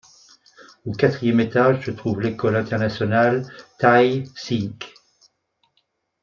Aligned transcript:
Au 0.87 0.93
quatrième 0.93 1.41
étage 1.41 1.85
se 1.85 1.91
trouve 1.91 2.21
l’École 2.21 2.55
internationale 2.55 3.45
thaïe 3.77 4.25
sikh. 4.35 4.95